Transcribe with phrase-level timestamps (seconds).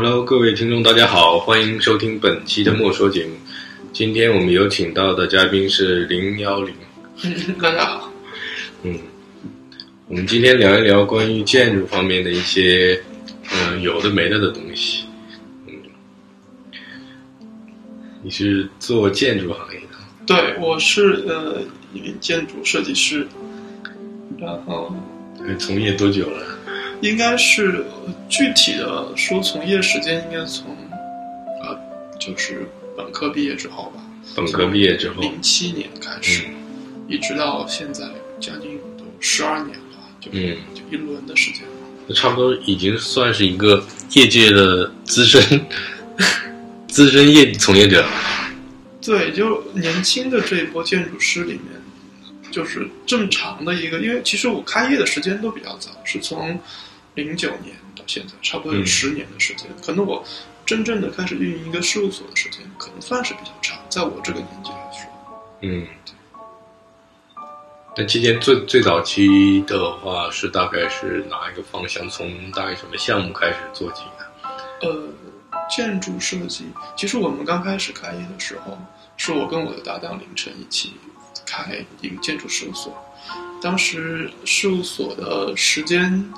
[0.00, 3.32] Hello，各位听众，大家好，欢迎收听本期的莫说节目。
[3.92, 6.72] 今天我们有请到的嘉宾是零幺零，
[7.60, 8.12] 大家好。
[8.84, 8.96] 嗯，
[10.06, 13.02] 我们今天聊一聊关于建筑方面的一些，
[13.52, 15.04] 嗯，有的没的的东西。
[15.66, 15.74] 嗯，
[18.22, 19.96] 你是做建筑行业的？
[20.28, 21.60] 对，我是呃
[21.92, 23.26] 一名建筑设计师，
[24.38, 24.94] 然后
[25.44, 26.56] 呃从业多久了？
[27.00, 30.76] 应该是呃具体的说从业时间应该从
[31.62, 31.78] 呃
[32.18, 34.02] 就是本科毕业之后吧，
[34.34, 36.44] 本科毕业之后，零七年开始，
[37.06, 38.04] 一直到现在
[38.40, 41.68] 将近都十二年了，就嗯就一轮的时间了。
[42.08, 43.84] 那差不多已经算是一个
[44.14, 45.40] 业界的资深
[46.88, 48.10] 资深业从业者了。
[49.00, 51.62] 对，就年轻的这一波建筑师里面，
[52.50, 56.58] 就是正常的一个，因为其实我开业的时间都比较早，是从
[57.18, 59.66] 零九年到现在，差不多有嗯十年的时间。
[59.84, 60.24] 可能我
[60.64, 65.10] 真正的开始运营一个事务所的时间，可能算是比较长，在我这个年纪来说。
[65.62, 65.84] 嗯，
[67.96, 72.08] 那期间最最早期的话是大概是哪一个方向？
[72.08, 74.88] 从大概什么项目开始做起的？
[74.88, 75.08] 呃，
[75.68, 78.78] 建筑设计，其实我们刚开始开业的时候，
[79.16, 80.92] 是我跟我的搭档凌晨一起
[81.44, 82.96] 开一个建筑事务所。
[83.60, 86.32] 当时事务所的时间，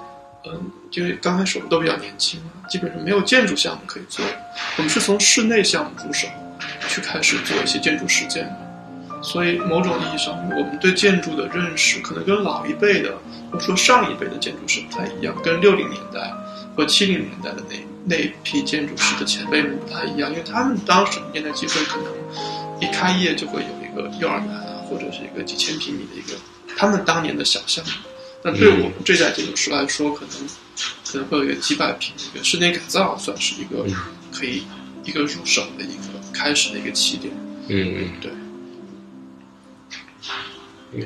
[0.46, 4.24] 嗯，因为刚开始我们都比较年轻，基本上没有建筑项目可以做，
[4.76, 6.26] 我们是从室内项目入手，
[6.88, 9.22] 去开始做一些建筑实践的。
[9.22, 13.18] 所以某种意义上，我们对建筑的认识可能跟老一辈的，
[13.52, 16.32] 或者说上一辈的建筑师不太一样，跟六零年代
[16.74, 17.76] 和七零年代的那
[18.16, 22.06] 那批建筑师的前辈们不太一样，因为他们当时年代机会可能
[22.80, 26.38] 一开业就会有一个幼儿园啊，或者是一个几千平米的一个
[26.74, 27.90] 他们当年的小项目。
[28.42, 30.48] 但对我们这代建筑师来说，可能
[31.06, 33.84] 可能会有一个几百平的一个室内改造，算是一个
[34.32, 34.62] 可以
[35.04, 37.32] 一个入手的一个开始的一个起点。
[37.68, 38.30] 嗯嗯，对。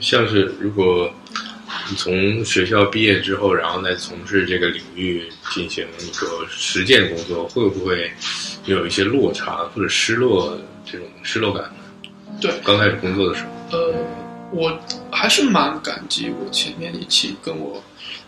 [0.01, 1.13] 像是如果
[1.91, 8.11] 你从学校毕业之后，然后再从事这个领域进行一个实践工作，会不会
[8.65, 10.59] 有一些落差或者失落
[10.91, 11.75] 这种失落感呢？
[12.41, 13.95] 对，刚开始工作的时候，呃，
[14.55, 14.79] 我
[15.11, 17.83] 还是蛮感激我前面一起跟我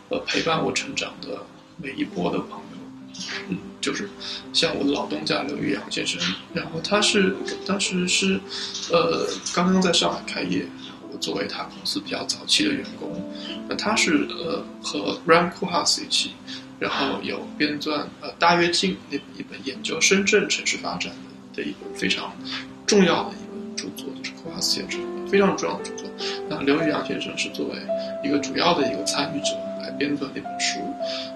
[0.08, 1.38] 呃陪伴我成长的
[1.76, 2.76] 每一波的朋友，
[3.48, 4.10] 嗯，就是
[4.52, 6.20] 像我的老东家刘玉阳先生，
[6.52, 8.40] 然后他是当时是
[8.90, 10.66] 呃刚刚在上海开业，
[11.12, 13.22] 我作为他公司比较早期的员工，
[13.68, 16.32] 那他是呃和 Ram Koolhaas 一起，
[16.80, 21.12] 然后有编撰呃大跃进那一本研究深圳城市发展
[21.54, 22.34] 的的一本非常
[22.84, 26.05] 重要的一本著作，就是 Koolhaas 先生非常重要的著作。
[26.48, 27.76] 那刘宇阳先生是作为
[28.22, 30.78] 一个主要的一个参与者来编撰那本书。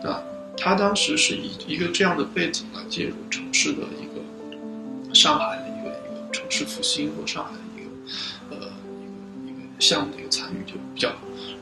[0.03, 0.23] 那
[0.57, 8.69] 他当时是以一个这样的背景来介入城市的一个上海的一个一个城市复兴和上海的一个呃
[9.47, 11.11] 一个一个项目的一个参与，就比较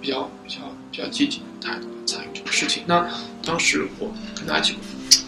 [0.01, 2.83] 比较比较比较积极的态度来参与这个事情。
[2.87, 3.09] 那
[3.45, 4.77] 当时我跟他一起，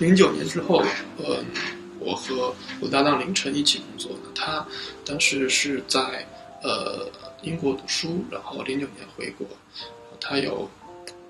[0.00, 0.82] 零九年之后，
[1.18, 1.38] 呃，
[1.98, 4.30] 我和我搭档凌晨一起工作呢。
[4.34, 4.66] 他
[5.04, 6.00] 当时是在
[6.62, 7.06] 呃
[7.42, 9.46] 英国读书，然后零九年回国，
[10.20, 10.70] 他有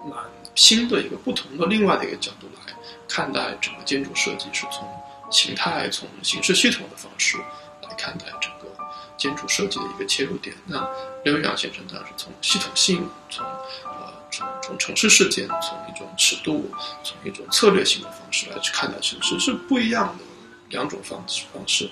[0.05, 0.19] 蛮
[0.55, 2.73] 新的一个不同的另外的一个角度来
[3.09, 4.89] 看待整个建筑设计，是从
[5.31, 7.37] 形态、从形式系统的方式
[7.83, 8.69] 来看待整个
[9.17, 10.57] 建筑设计的一个切入点。
[10.67, 10.89] 那
[11.25, 13.47] 刘宇阳先生他是从系统性，从
[13.85, 16.69] 呃从从城市事件，从一种尺度，
[17.05, 20.25] 从一种策略性的方式来去看待城市，是不一样的
[20.71, 21.89] 两种方式方式。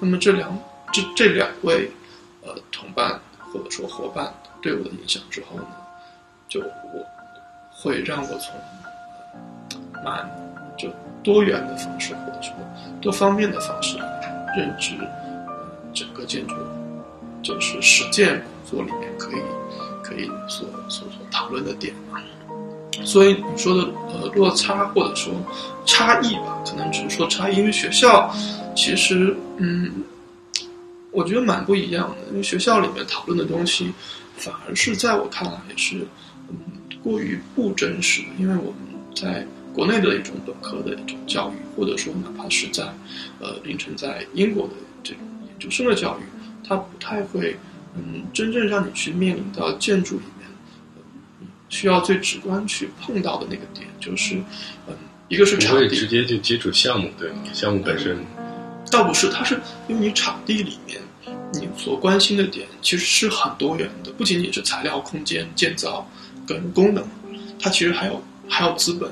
[0.00, 0.58] 那么这两
[0.92, 1.90] 这这两位
[2.42, 3.20] 呃同伴
[3.52, 4.32] 或者说伙伴
[4.62, 5.66] 对我的影响之后呢，
[6.48, 7.06] 就我
[7.70, 8.54] 会让我从
[10.04, 10.28] 蛮
[10.78, 10.88] 就
[11.22, 12.52] 多元的方式或者说
[13.00, 13.98] 多方面的方式
[14.56, 14.96] 认知
[15.92, 16.54] 整个建筑
[17.42, 19.42] 就是实践工作里面可以
[20.02, 22.20] 可以所所所讨论的点嘛。
[23.04, 25.32] 所以你说的呃落差或者说
[25.86, 28.32] 差异吧，可能只是说差异，因为学校
[28.76, 29.90] 其实嗯，
[31.12, 32.16] 我觉得蛮不一样的。
[32.30, 33.92] 因为学校里面讨论的东西，
[34.36, 35.98] 反而是在我看来是
[36.48, 36.56] 嗯
[37.02, 42.82] 过于不真实，因为我们在国内的一种本科的一种教育，或者说哪怕是在
[43.38, 44.74] 呃凌晨在英国的
[45.04, 46.22] 这种研究生的教育，
[46.66, 47.56] 它不太会
[47.94, 50.32] 嗯真正让你去面临到建筑里面。
[51.68, 54.36] 需要最直观去碰到的那个点，就是，
[54.86, 54.94] 嗯，
[55.28, 57.32] 一个是不场地，直接就接触项目，对？
[57.54, 58.18] 项目本身，
[58.92, 59.58] 倒不是，它是
[59.88, 61.00] 因为你场地里面
[61.54, 66.06] 你所关心的点其实是很多元的，不仅仅是材料、空间、建造
[66.46, 67.02] 跟功能，
[67.58, 69.10] 它其实还有还有资本，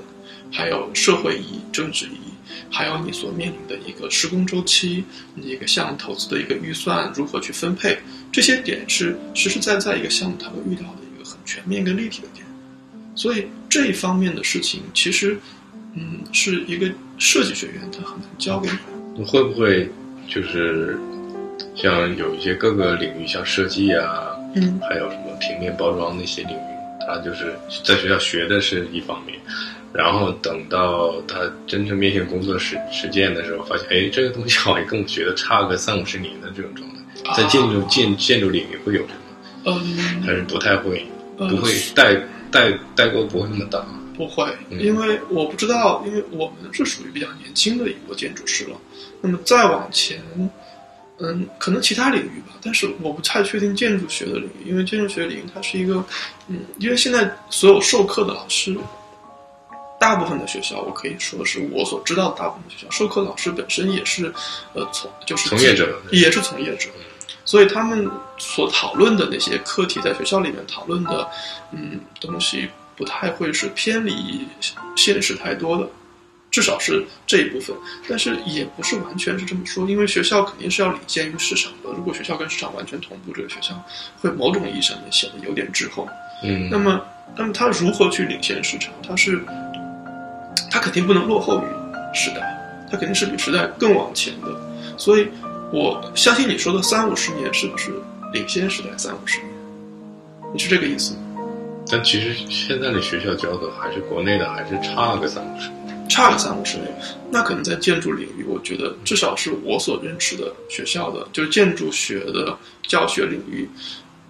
[0.52, 2.32] 还有社会意义、政治意义，
[2.70, 5.02] 还有你所面临的一个施工周期，
[5.34, 7.98] 你一个项目投资的一个预算如何去分配，
[8.30, 12.44] 这些点是实实在在一个项目它会遇到的一个很全面跟立体的点。
[13.14, 15.38] 所以这一方面的事情，其实，
[15.94, 18.99] 嗯，是一个设计学院它很难教给你。
[19.24, 19.88] 会不会
[20.28, 20.98] 就是
[21.74, 27.52] 像有一些各个领域，像设计啊，嗯，还有什么平面包装那些领域，他就是
[27.84, 29.38] 在学校学的是一方面。
[29.92, 39.82] 然后等到他真正面向工作实实践的时候，发现哎，这个东西好像跟我学的差个三五十年的这种状态，在建筑建建筑领域会有这个吗？
[39.84, 41.04] 嗯，还是不太会，
[41.36, 42.14] 不会代
[42.52, 43.84] 代代沟不会那么大。
[44.20, 48.76] 不会，因为我不知道，因为我们是属于比较年轻的一波建筑师了。
[49.22, 50.22] 那么再往前，
[51.18, 56.04] 嗯，可能其他领域吧，但是我不太确定建筑学的领域，因为建筑学领域它是一个，
[56.48, 58.76] 嗯，因为现在所有授课的老师。
[59.98, 64.32] 大部分的学校，我可以说是我所知道的大部分学校，授课老师本身也是，
[64.72, 66.88] 呃，从就是从业者，也是从业者，
[67.44, 71.28] 所以他们所讨论的那些课题，在学校里面讨论的，
[71.70, 72.66] 嗯，东西
[73.00, 74.46] 不太会是偏离
[74.94, 75.88] 现实太多的，
[76.50, 77.74] 至少是这一部分。
[78.06, 81.88] 但是也不是完全是这么说，因为学校肯定是要领先于市场的。
[81.96, 83.74] 如果学校跟市场完全同步，这个学校
[84.20, 86.06] 会某种意义上面显得有点滞后。
[86.44, 87.02] 嗯，那么，
[87.34, 88.92] 那么他如何去领先市场？
[89.02, 89.42] 他是。
[90.72, 91.66] 它肯定不能落后于
[92.14, 94.48] 时代，它肯定是比时代更往前的，
[94.96, 95.26] 所以
[95.72, 97.90] 我相信你说的三五十年是不是
[98.32, 99.48] 领先时代三五十年？
[100.52, 101.16] 你是这个意思？
[101.90, 106.88] 但其实现在的学校教的还是国内的，还是差个三五十年，差个三五十年。
[107.30, 113.68] 那可能在建筑领域，我觉得至少是我所认识的学校的，就是建筑学的教学领域，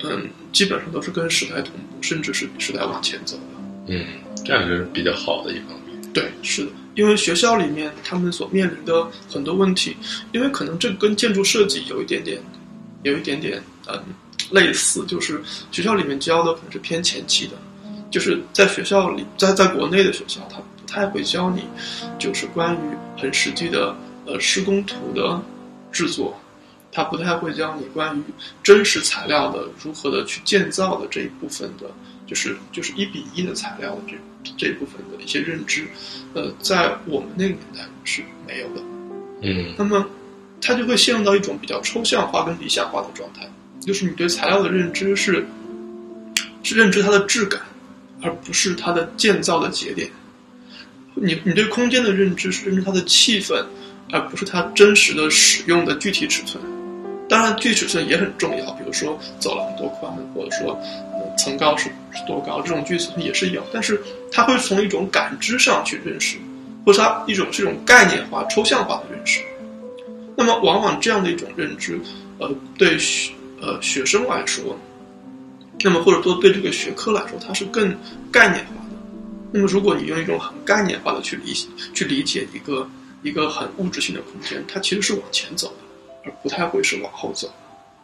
[0.02, 3.42] 嗯，基本上都是跟时代同步，甚至是比时代往前走的。
[3.88, 4.04] 嗯，
[4.44, 6.00] 这样是比较好的一方面。
[6.12, 9.96] 对，是的，因为学校里面他们所面临的很多问题，
[10.32, 12.40] 因为可能这跟建筑设计有一点点，
[13.02, 14.02] 有一点点嗯
[14.50, 17.52] 类似，就是学校里面教的可能是偏前期的，
[18.10, 21.64] 就是在学校里，在在国内的学校，他不太会教你，
[22.18, 22.78] 就是关于
[23.20, 25.40] 很实际的呃施工图的
[25.92, 26.38] 制作，
[26.92, 28.22] 他不太会教你关于
[28.62, 31.90] 真实材料的如何的去建造的这一部分的，
[32.26, 34.14] 就是就是一比一的材料的这。
[34.56, 35.86] 这部分的一些认知，
[36.32, 38.80] 呃，在我们那个年代是没有的。
[39.42, 40.02] 嗯，那么，
[40.62, 43.46] 他就会陷入到一种比较抽象化跟理想化的状态，
[43.80, 45.44] 就是你对材料的认知是，
[46.62, 47.60] 是认知它的质感，
[48.22, 50.08] 而不是它的建造的节点。
[51.14, 53.64] 你你对空间的认知是认知它的气氛，
[54.12, 56.62] 而不是它真实的使用的具体尺寸。
[57.28, 60.80] 当然，具体尺寸也很重要，比如说走廊多宽，或者说。
[61.38, 62.60] 层高是是多高？
[62.60, 63.98] 这种具体尺寸也是有，但是
[64.32, 66.36] 它会从一种感知上去认识，
[66.84, 69.40] 或者它一种是一种概念化、抽象化的认识。
[70.36, 71.98] 那么，往往这样的一种认知，
[72.38, 72.98] 呃，对
[73.60, 74.78] 呃学生来说，
[75.82, 77.96] 那么或者说对这个学科来说，它是更
[78.30, 78.96] 概念化的。
[79.52, 81.52] 那么，如果你用一种很概念化的去理
[81.92, 82.88] 去理解一个
[83.22, 85.74] 一个很物质性的空间，它其实是往前走的，
[86.24, 87.52] 而不太会是往后走，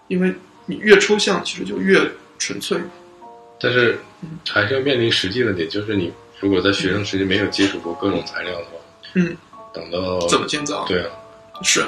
[0.08, 0.34] 因为
[0.66, 2.00] 你越抽象，其实就越
[2.38, 2.78] 纯粹。
[3.58, 3.98] 但是，
[4.46, 8.70] 还是要面临实际问题，就是你如果在学生时期没有接触过各种材料的话，
[9.14, 9.34] 嗯，
[9.72, 10.84] 等到怎么建造？
[10.86, 11.10] 对啊，
[11.62, 11.82] 是，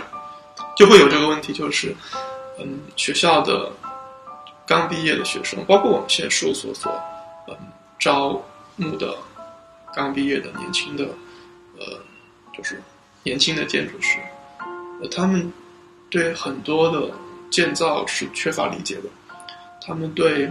[0.77, 1.95] 就会有这个问题，就是，
[2.59, 3.71] 嗯，学校的
[4.67, 6.93] 刚毕业的学生，包括我们现在事务所所，
[7.49, 7.57] 嗯，
[7.99, 8.41] 招
[8.77, 9.17] 募的
[9.95, 11.05] 刚毕业的年轻的，
[11.79, 11.87] 呃，
[12.57, 12.83] 就是
[13.23, 14.19] 年轻的建筑师，
[15.03, 15.53] 呃，他们
[16.11, 17.11] 对很多的
[17.51, 19.05] 建造是缺乏理解的，
[19.87, 20.51] 他们对。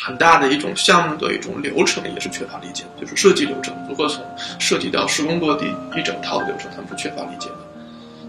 [0.00, 4.24] 很大的一种项目的一种流程也是缺乏理解的，就是设计流程如何从
[4.58, 5.66] 设计到施工落地
[5.96, 7.56] 一整套流程，他们是缺乏理解的，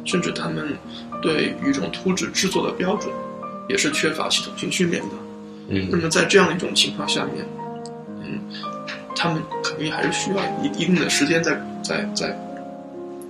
[0.06, 0.78] 甚至他们
[1.22, 3.14] 对于一种图纸制作的标准
[3.68, 5.10] 也是缺乏系统性训练的。
[5.70, 7.46] 嗯，那么在这样的一种情况下面，
[8.22, 8.42] 嗯，
[9.16, 11.54] 他们肯定还是需要一一定的时间在
[11.84, 12.38] 在在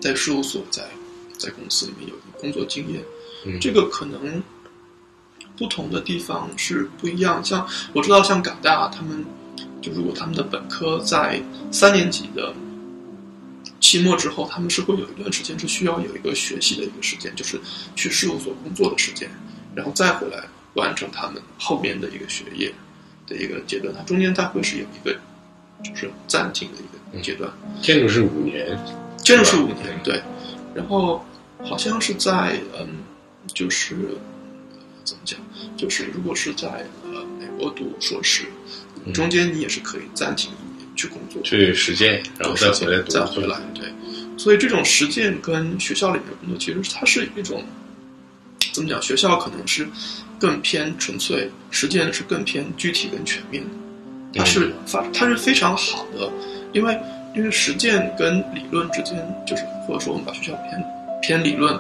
[0.01, 0.83] 在事务所在
[1.37, 3.01] 在公司里面有工作经验，
[3.45, 4.41] 嗯，这个可能。
[5.57, 9.25] 不同的地方是不一样，像我知道，像港大他们，
[9.81, 11.37] 就如果他们的本科在
[11.69, 12.53] 三年级的
[13.79, 17.59] 期末之后，他们是会有一段时间是需要有一个学习的一个时间，就是
[17.95, 19.29] 去事务所工作的时间，
[19.73, 20.43] 然后再回来
[20.73, 22.73] 完成他们后面的一个学业
[23.25, 23.93] 的一个阶段。
[23.95, 25.17] 它中间它会是有一个
[25.83, 27.51] 就是暂停的一个阶段。
[27.81, 28.77] 建筑是五年，
[29.17, 30.21] 建筑是五年，对。
[30.75, 31.25] 然后
[31.63, 32.87] 好像是在嗯，
[33.53, 33.95] 就是
[35.03, 35.39] 怎么讲？
[35.75, 38.45] 就是如果是在呃美国读硕士，
[39.13, 40.51] 中间你也是可以暂停
[40.99, 43.11] 去工作，去实践，然后再回来读。
[43.11, 43.85] 再回来，对。
[44.37, 47.63] 所以这种实践跟学校里面的工作，其实它是一种
[48.73, 49.01] 怎么讲？
[49.01, 49.87] 学校可能是
[50.37, 53.63] 更偏纯粹，实践是更偏具体跟全面。
[54.33, 56.29] 它是发，它是非常好的，
[56.73, 56.99] 因为
[57.35, 59.15] 因为实践跟理论之间，
[59.47, 60.83] 就是或者说我们把学校偏
[61.21, 61.79] 偏理论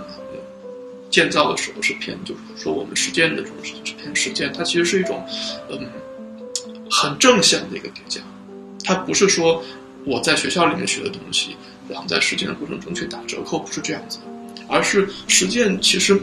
[1.11, 5.25] 建造的时候是偏，就是说我们实践的这种是偏实践，它其实是一种
[5.69, 5.79] 嗯
[6.89, 8.21] 很正向的一个叠加。
[8.83, 9.63] 它不是说
[10.05, 11.55] 我在学校里面学的东西，
[11.87, 14.19] 然后在实践的过程中去打折扣，不是这样子，
[14.67, 16.19] 而是实践其实，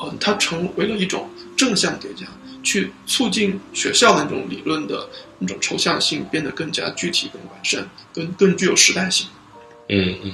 [0.00, 2.26] 嗯，它成为了一种正向叠加，
[2.62, 9.26] 去促进学校的那种理论的那种抽象性变得更加具体、更完善、更更具有时代性。
[9.88, 10.32] 嗯嗯。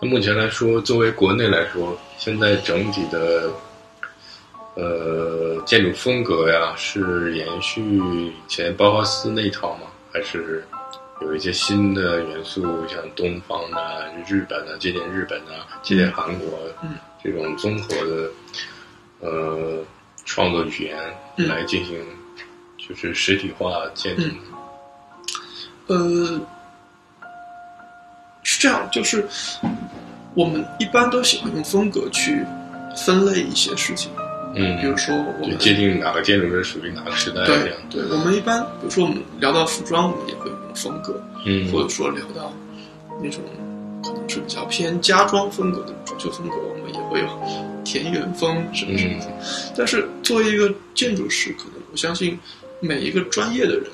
[0.00, 3.52] 那目前来说，作为国内来说，现在整体的。
[4.78, 9.88] 呃，建筑风格呀，是延续以前包豪斯那一套吗？
[10.12, 10.64] 还是
[11.20, 15.50] 有一些新的元素，像东方的、日本的，借鉴日本的，
[15.82, 18.30] 借鉴韩国，嗯，这种综合的
[19.18, 19.84] 呃
[20.24, 20.96] 创作语言
[21.36, 22.00] 来进行，
[22.76, 24.22] 就是实体化建筑。
[25.88, 26.40] 呃，
[28.44, 29.26] 是这样，就是
[30.34, 32.44] 我们一般都喜欢用风格去
[32.96, 34.12] 分类一些事情。
[34.54, 37.76] 嗯，比如说我们界定哪个建筑是属于哪个时代这样。
[37.90, 42.52] 对，我们一般比如说我们聊到服装，我们也会有风格，嗯，或者说聊到
[43.22, 43.40] 那种
[44.02, 49.22] 可能是比较偏家装风格的装修风格，我们也会有田园风什么什么。
[49.76, 52.36] 但是作为一个建筑师，可能我相信
[52.80, 53.84] 每一个专业的人，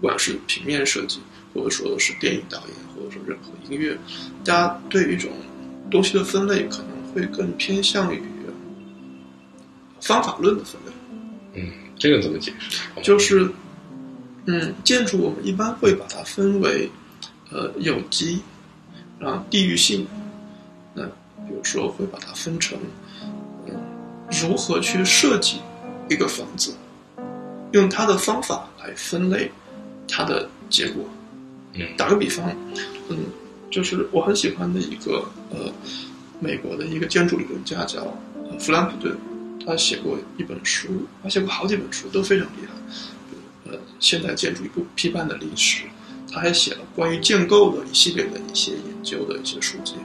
[0.00, 1.20] 不管是平面设计，
[1.54, 3.96] 或者说是电影导演，或者说任何音乐，
[4.44, 5.30] 大家对一种
[5.90, 8.20] 东西的分类可能会更偏向于。
[10.00, 10.92] 方法论的分类，
[11.54, 12.78] 嗯，这个怎么解释？
[13.02, 13.50] 就是，
[14.46, 16.88] 嗯，建筑我们一般会把它分为，
[17.50, 18.40] 呃，有机，
[19.18, 20.06] 然后地域性，
[20.94, 22.78] 那比如说会把它分成，
[23.66, 23.74] 嗯，
[24.30, 25.58] 如何去设计
[26.08, 26.74] 一个房子，
[27.72, 29.50] 用它的方法来分类
[30.06, 31.04] 它的结果。
[31.74, 32.50] 嗯，打个比方，
[33.08, 33.18] 嗯，
[33.70, 35.72] 就是我很喜欢的一个呃，
[36.40, 38.16] 美国的一个建筑理论家叫
[38.58, 39.16] 弗兰普顿。
[39.68, 40.88] 他写过一本书，
[41.22, 43.70] 他写过好几本书，都非常厉害。
[43.70, 45.82] 呃，现代建筑一部批判的历史，
[46.32, 49.96] 他还写了关于建构的一系列的一些研究的一些书籍。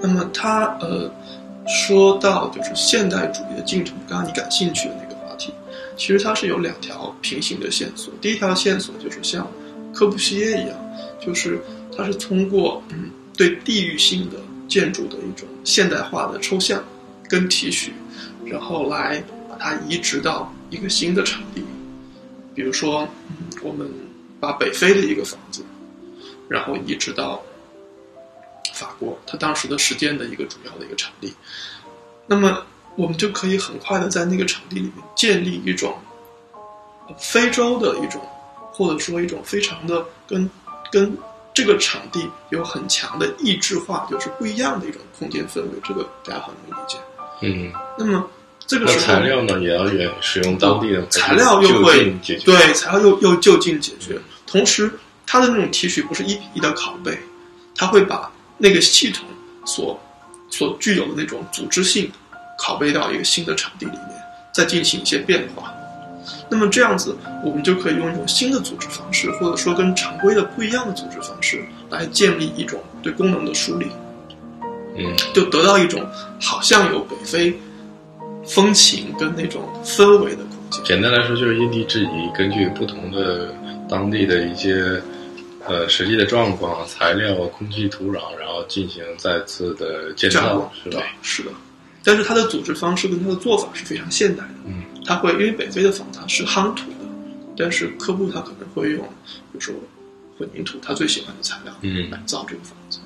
[0.00, 1.12] 那么他呃
[1.66, 5.52] 说到就是现代主义的进程，刚刚你感兴趣的那个话题，
[5.96, 8.14] 其实它是有两条平行的线索。
[8.20, 9.50] 第一条线索就是像
[9.92, 10.78] 科布西耶一样，
[11.20, 11.60] 就是
[11.96, 14.36] 它是通过嗯对地域性的
[14.68, 16.80] 建筑的一种现代化的抽象
[17.28, 17.92] 跟提取。
[18.46, 21.64] 然后来把它移植到一个新的场地，
[22.54, 23.08] 比如说，
[23.62, 23.90] 我们
[24.40, 25.64] 把北非的一个房子，
[26.48, 27.42] 然后移植到
[28.74, 31.32] 法国，它当时的实践的一个主要的一个场地，
[32.26, 32.64] 那么
[32.96, 35.96] 我们就可以很快的在那个场地里面建立一种
[37.18, 38.20] 非洲的一种，
[38.72, 40.48] 或者说一种非常的跟
[40.90, 41.16] 跟
[41.52, 46.98] 这个场地有很强的异质化，就是不一样的一种空间氛围，这个大家很容易理解。
[47.42, 48.28] 嗯，那么
[48.66, 52.10] 这个时候材料呢也要也使用当地的材料，又会
[52.44, 54.18] 对材料又又就近解决。
[54.46, 54.90] 同时，
[55.26, 57.18] 它的那种提取不是一比一的拷贝，
[57.76, 59.26] 它会把那个系统
[59.66, 60.00] 所
[60.48, 62.10] 所具有的那种组织性
[62.58, 64.10] 拷贝到一个新的场地里面，
[64.54, 65.70] 再进行一些变化。
[66.48, 67.14] 那么这样子，
[67.44, 73.88] 我们就可以用一种新的组织方式，或者说跟常规的不一样的组织方式，来建立一种对功能的梳理。
[74.96, 76.04] 嗯，就得到一种
[76.40, 77.52] 好像有北非
[78.44, 80.84] 风情跟那种氛围的空间。
[80.84, 83.54] 简单来说，就是因地制宜，根据不同的
[83.88, 85.00] 当地的一些
[85.66, 91.02] 呃实际的状况、材料、空气、土壤，然后进行再次的建造，是吧？
[91.22, 91.50] 是的。
[92.02, 94.54] 但是它的组织方式跟它的做法是非常现代的。
[94.66, 97.06] 嗯，它会因为北非的房它是夯土的，
[97.56, 99.74] 但是科布他可能会用，比如说
[100.38, 102.98] 混凝土，他最喜欢的材料，嗯，来造这个房子。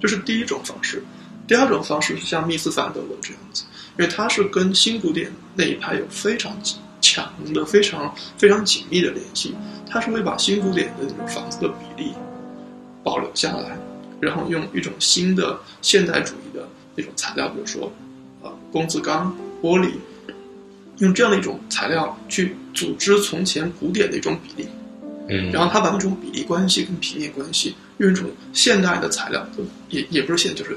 [0.00, 1.02] 这是第一种方式。
[1.46, 3.64] 第二种方式是像密斯凡德伦这样子，
[3.98, 6.56] 因为它是跟新古典那一派有非常
[7.00, 9.54] 强的、非常非常紧密的联系。
[9.88, 12.12] 它是会把新古典的那种房子的比例
[13.04, 13.78] 保留下来，
[14.20, 17.90] 然后用一种新的现代主义的那种材料，比如说
[18.42, 19.92] 呃工字钢、玻璃，
[20.98, 24.68] 用这样的一种材料去组织从前古典的一种比例。
[25.28, 29.46] 嗯，然后他把那种比例关系跟平面关系用一种现代的材料，
[29.90, 30.76] 也也不是现，就是。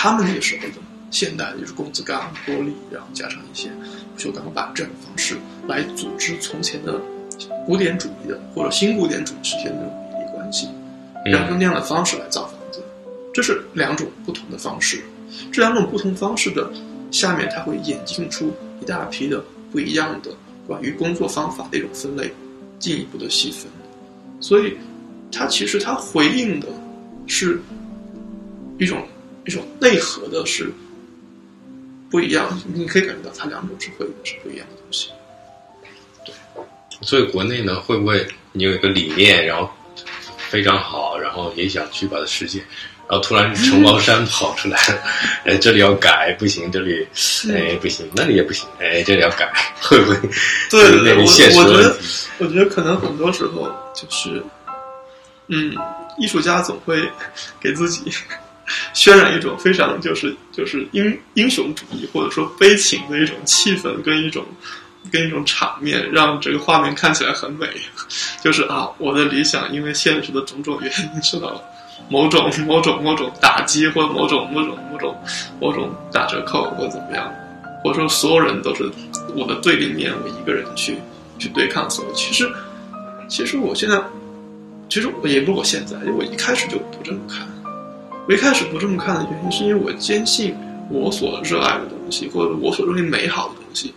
[0.00, 0.74] 他们那个时候的
[1.10, 3.68] 现代就是工字钢、玻璃，然后加上一些
[4.14, 5.36] 不锈钢板这样的方式
[5.66, 7.00] 来组织从前的
[7.66, 10.68] 古典主义的或者新古典主义之间的比例关系，
[11.24, 12.80] 然后用那样的方式来造房子，
[13.34, 15.02] 这是两种不同的方式。
[15.50, 16.70] 这两种不同方式的
[17.10, 20.30] 下面，它会演进出一大批的不一样的
[20.64, 22.32] 关于工作方法的一种分类，
[22.78, 23.68] 进一步的细分。
[24.38, 24.76] 所以，
[25.32, 26.68] 它其实它回应的
[27.26, 27.60] 是
[28.78, 29.02] 一种
[29.48, 30.70] 一种内核的，是
[32.10, 32.60] 不一样。
[32.74, 35.08] 你可以感觉到它两种是回应的是不一样的东西。
[36.22, 36.34] 对
[37.00, 39.70] 所以国内呢，会不会你有一个理念，然后
[40.50, 42.62] 非常好，然后也想去把它实现，
[43.08, 45.02] 然后突然承包山跑出来了，
[45.46, 47.08] 哎，这里要改不行，这里
[47.50, 49.50] 哎不行，那里也不行，哎，这里要改，
[49.80, 50.18] 会不会？
[50.70, 51.98] 对对对，我现实我觉得
[52.36, 54.44] 我觉得可能很多时候就是，
[55.46, 55.74] 嗯，
[56.18, 57.08] 艺术家总会
[57.58, 58.12] 给自己
[58.94, 64.44] 渲染一种非常就是就是英英雄主义或者说悲情的一种气氛跟一种
[65.10, 67.66] 跟一种场面，让这个画面看起来很美。
[68.42, 71.62] 就是啊，我的理想因为现实的种种原因受到了
[72.10, 75.16] 某种 某种某种打击，或某种某种某种
[75.60, 77.32] 某种打折扣，或怎么样，
[77.82, 78.90] 或者说所有人都是
[79.34, 80.96] 我的对立面，我一个人去
[81.38, 82.12] 去对抗所有。
[82.12, 82.50] 其实，
[83.28, 84.00] 其实我现在，
[84.88, 87.46] 其实我也不是我现在，因为我一开始就不这么看。
[88.28, 90.54] 我一开始不这么看的原因，是因为我坚信
[90.90, 93.94] 我所热爱的东西，或者我所认为美好的东西，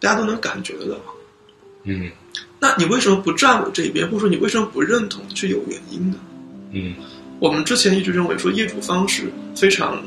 [0.00, 0.96] 大家都能感觉得到。
[1.84, 2.10] 嗯
[2.58, 5.22] 那你为什么不站我这边，或者说你为什么不认同？
[5.34, 6.18] 是有原因的。
[6.72, 6.94] 嗯
[7.38, 10.02] 我们之前一直认为说业主方是非常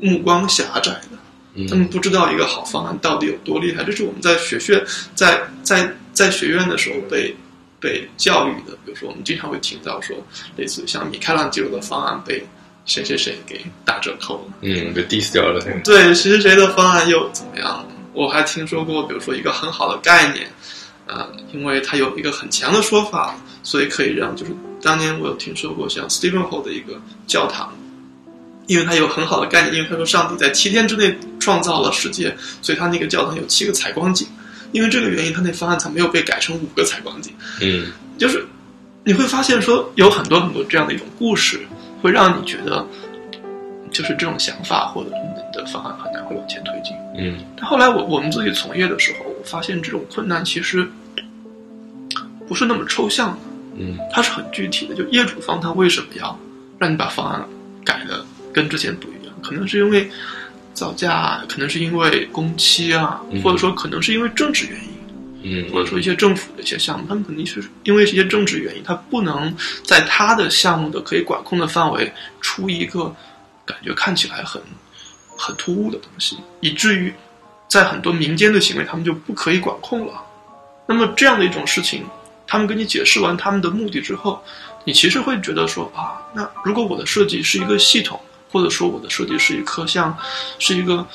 [0.00, 3.84] 目光狭窄的，他们嗯不知道一个好方案到底有多厉害。
[3.84, 4.82] 这是我们在学学
[5.14, 7.36] 在在在学院的时候被
[7.78, 8.72] 被教育的。
[8.86, 10.16] 比如说，我们经常会听到说，
[10.56, 12.42] 类似于像米开朗基罗的方案被
[12.84, 17.86] 谁谁谁给打折扣了，嗯，被 diss 掉了，对谁谁谁的方案又怎么样？
[18.12, 20.46] 我还听说过，比如说一个很好的概念，
[21.06, 27.72] 啊、因为它有一个很强的说法，所以可以让就是当年我有听说过像 Stephen Hall 的一个教堂，
[28.66, 34.26] 因为它有很好的概念，因为他说上帝在七天之内创造了世界，所以他那个教堂有七个采光井，
[34.72, 37.32] 因为这个原因，他那方案才没有被改成五个采光井。
[37.60, 38.44] 嗯就是
[39.04, 41.60] 你会发现说有很多很多这样的一种故事，
[42.02, 42.84] 会让你觉得
[43.90, 46.94] 就是这种想法或者你的方案很难会往前推进。
[47.16, 50.86] 嗯但后来我我们自己从业的时候，我发现这种困难其实
[52.48, 53.38] 不是那么抽象的，
[53.76, 54.94] 嗯它是很具体的。
[54.94, 56.36] 就业主方他为什么要
[56.78, 57.42] 让你把方案
[57.84, 59.34] 改的跟之前不一样？
[59.42, 60.10] 可能是因为
[60.74, 64.88] 造价，可能是因为工期啊，嗯或者说可能是因为政治原因。
[65.42, 73.14] 嗯，或者说一些政府的一些项目，他们肯定是因为一些政治原因，他不能在他的项目的可以管控的范围出一个
[73.64, 74.62] 感觉看起来很
[75.36, 77.12] 很突兀的东西，以至于
[77.68, 80.22] 在很多民间的行为他们就不可以管控了。
[80.86, 82.04] 那么这样的一种事情，
[82.46, 84.42] 他们跟你解释完他们的目的之后，
[84.84, 90.16] 你其实会觉得说啊，那如果我的设计是一个系统，或者说我的设计是一棵像
[90.58, 91.06] 是一个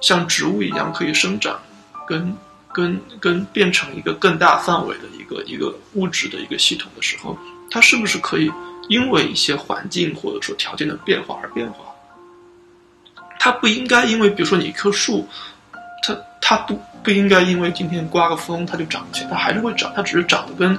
[0.00, 1.60] 像植物一样可以生长，
[2.06, 2.34] 跟
[2.74, 7.38] 跟跟变成一个更大范围的一个一个物质的一个系统的时候，
[7.70, 8.52] 它是不是可以
[8.88, 11.84] 因为一些环境或者说条件的变化而变化？
[13.38, 15.26] 它不应该因为比如说你一棵树，
[16.02, 20.76] 它它不不应该因为今天刮个风它就长起来，它还是会长，它只是长得跟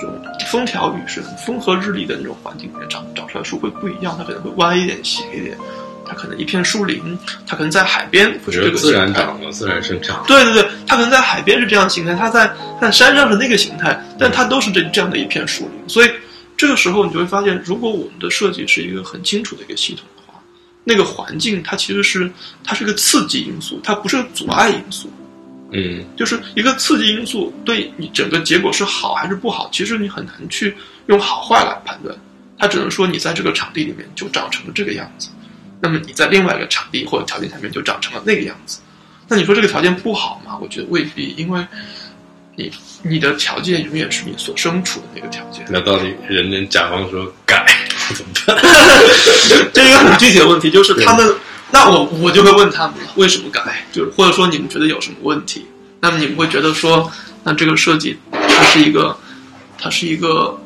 [0.00, 5.56] 这种风调雨顺、风和日丽的那种环境里面长长出来的树会不一样，它可能会歪一点、斜一点，
[6.10, 10.24] 它可能一片树林，它可能在海边会我是这个觉得自然长的，自然生长。
[10.26, 15.88] 对对对，它可能在海边是这样的形态，它在在山上是那个形态，但它都是这这样的一片树林。
[15.88, 16.10] 所以
[16.56, 20.40] 这个时候你就会发现，如果我们的设计是一个很清楚的一个系统的话，
[20.82, 22.28] 那个环境它其实是
[22.64, 25.08] 它是一个刺激因素，它不是阻碍因素。
[25.72, 30.74] 嗯就是一个刺激因素对你整个结果是好还是不好，其实你很难去
[31.06, 32.12] 用好坏来判断，
[32.58, 35.28] 它只能说你在这个场地里面就长成了这个样子，
[35.80, 38.80] 那么你在另外一个场地或者条件下面就长成了那个样子。
[39.28, 40.58] 那你说这个条件不好吗？
[40.60, 41.64] 我觉得未必，因为
[42.56, 42.70] 你
[43.02, 45.64] 你的条件永远是你所身处的那个条件。
[45.70, 47.64] 那到底人家甲方说改
[48.14, 48.56] 怎么办？
[49.72, 51.34] 这一个很具体的问题，就是他们，
[51.70, 53.84] 那我我就会问他们了，为什么改？
[53.92, 55.64] 就是或者说你们觉得有什么问题？
[56.00, 57.10] 那么你们会觉得说，
[57.44, 59.16] 那这个设计它是一个，
[59.78, 60.58] 它是一个，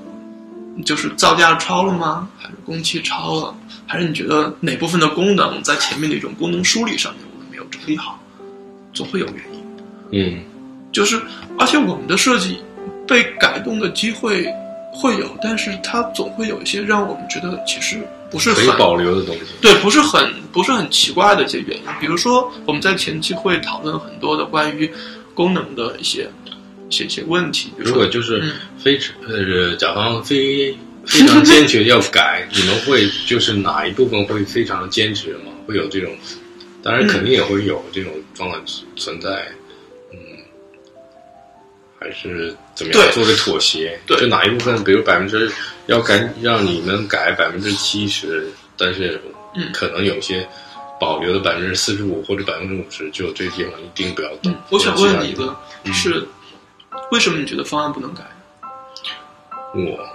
[0.87, 2.29] 就是造价超了吗？
[2.39, 3.55] 还是工期超了？
[3.87, 8.21] 还是你觉得哪部分的功能在前面的一种功能梳理上面我们没有整理好？
[8.93, 9.61] 总会有原因。
[10.13, 10.43] 嗯
[10.93, 11.21] 就是，
[11.59, 12.59] 而且我们的设计
[13.07, 14.47] 被改动的机会
[14.93, 17.99] 会有，但是它总会有一些让我们觉得其实
[18.31, 19.43] 不是很保留的东西。
[19.61, 24.89] 对，不是很不是很奇怪的一些原因，比如说我们在前期会讨论很多的关于
[25.35, 26.31] 功能的一些
[26.89, 35.53] 一些一些问题，比如果就是嗯非呃甲方非非常坚决要改，你们会就是哪一部分会非常的坚持吗？
[35.67, 36.15] 会有这种，
[36.83, 38.63] 当然肯定也会有这种状况
[38.97, 39.47] 存在，
[40.13, 40.19] 嗯，
[41.99, 43.99] 还是怎么样做个妥协？
[44.07, 45.51] 对就哪一部分，比如百分之
[45.87, 49.21] 要改，让你们改百分之七十，但是
[49.55, 50.47] 嗯可能有些
[51.01, 56.27] 保留的百分之四十五或者百分之五十，就这个地方一定不要动嗯。，我想问你其他地的嗯是，
[57.11, 58.23] 为什么你觉得方案不能改？
[59.75, 60.14] 我，对，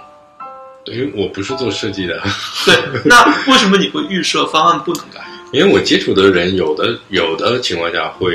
[0.90, 2.20] 因为我不是做设计的。
[2.66, 2.74] 对，
[3.04, 5.20] 那为什么你会预设方案不能改？
[5.52, 8.32] 因为我接触的人，有的有的情况下会，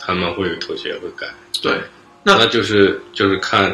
[0.00, 1.26] 他们会妥协会改，
[1.62, 1.80] 对，
[2.24, 3.72] 那那就是就是看，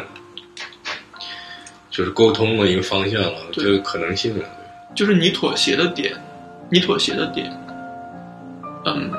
[1.89, 4.45] 就是沟通的一个方向了，对这个可能性了。
[4.95, 6.13] 就是你妥协的点，
[6.69, 7.51] 你妥协的点，
[8.85, 9.11] 嗯，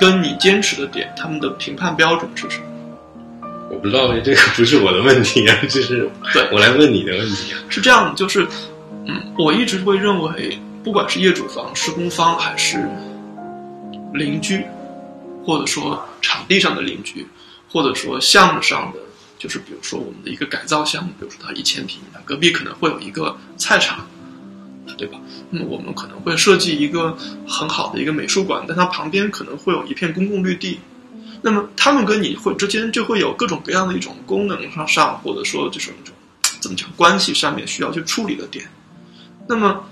[0.00, 2.65] 跟你坚持的点，他们的评判标准是什么？
[3.68, 7.58] 我不知道这个不是我的问题啊，这是对我来问你的问题啊。
[7.68, 8.46] 是这样的，就是，
[9.06, 12.88] 嗯，我一直会认为，不管是业主方、施工方，还是
[14.14, 14.64] 邻居，
[15.44, 17.26] 或者说场地上的邻居，
[17.68, 19.00] 或者说项目上的，
[19.38, 24.06] 就是比如说我们的一个改造项目，比如说它一千平，它隔壁可能会有一个菜场，
[24.96, 25.18] 对吧？
[25.50, 30.78] 那么我们可能会设计一个很好的一个美术馆，但它旁边可能会有一片公共绿地。
[31.42, 36.14] 那么他们跟你会之间就会有各种各样的一种功能上上，或者说这种一种
[36.60, 38.66] 怎么讲关系上面需要去处理的点。
[39.46, 39.84] 那么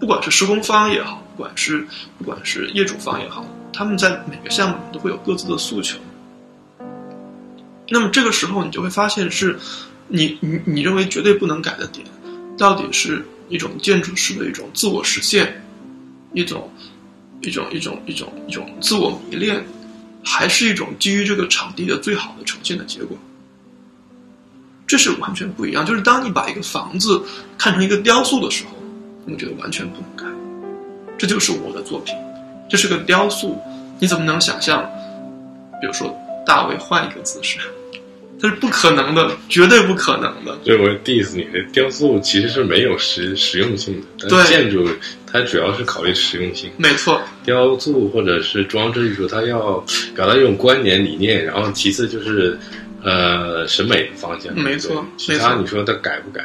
[0.00, 1.86] 不管是施工方也好，不管是
[2.18, 5.98] 不管是业主方也好，他们在每个项目都会有各自的诉求。
[7.88, 9.56] 那么这个时候你就会发现是，
[10.08, 12.04] 你你你认为绝对不能改的点，
[12.58, 15.64] 到底是一种建筑师的一种自我实现，
[16.32, 16.68] 一种
[17.42, 19.64] 一种一种一种一种自我迷恋，
[20.28, 23.16] 还是一种基于这个场地的最好的呈现的结果？
[24.84, 25.86] 这是完全不一样。
[25.86, 27.22] 就是当你把一个房子
[27.56, 28.70] 看成一个雕塑的时候，
[29.26, 30.24] 我觉得完全不能改。
[31.16, 32.14] 这就是我的作品，
[32.68, 33.56] 这是个雕塑，
[34.00, 34.84] 你怎么能想象？
[35.80, 36.12] 比如说
[36.44, 37.60] 大卫换一个姿势，
[38.38, 40.56] 这是不可能的，绝对不可能的。
[40.64, 44.86] 对我 diss 你的雕塑其实是没有实实用性的，但对建筑
[45.26, 46.70] 它主要是考虑实用性。
[46.76, 52.58] 没错，雕塑或者是装置艺术，它要表达一种观念理念，然后其次就是
[53.02, 54.54] 呃审美方向。
[54.54, 56.42] 没错对其他你说它改不改？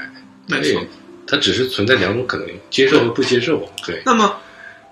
[0.47, 0.81] 没错。
[1.27, 3.65] 它只是存在两种可能，接受和不接受。
[3.85, 4.35] 对，那么，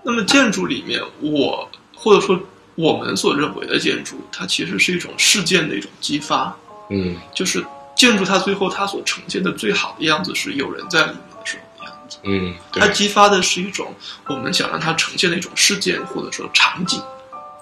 [0.05, 2.39] 那么建筑里面，我或者说
[2.75, 6.55] 我们所认为的建筑，它其实是一种事件的一种激发，
[6.89, 12.17] 嗯就是建筑它最后它所呈现的最好的样子是有人在里面的时候的样子。
[12.23, 13.93] 嗯，它，激发的是一种
[14.27, 17.01] 我们想让它呈现的一种事件或者说场景。